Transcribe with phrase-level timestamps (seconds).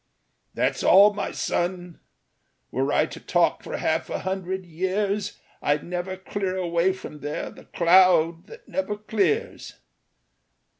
[0.55, 1.99] "That's all, my son.
[2.71, 7.51] Were I to talk for half a hundred years I'd never clear away from there
[7.51, 9.75] the cloud that never clears.